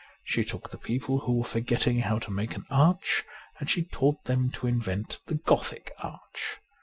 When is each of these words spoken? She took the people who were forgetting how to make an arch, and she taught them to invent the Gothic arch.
She 0.23 0.43
took 0.43 0.71
the 0.71 0.79
people 0.79 1.19
who 1.19 1.33
were 1.33 1.43
forgetting 1.43 1.99
how 1.99 2.17
to 2.17 2.31
make 2.31 2.55
an 2.55 2.65
arch, 2.71 3.23
and 3.59 3.69
she 3.69 3.83
taught 3.83 4.23
them 4.23 4.49
to 4.53 4.65
invent 4.65 5.19
the 5.27 5.35
Gothic 5.35 5.91
arch. 5.99 6.57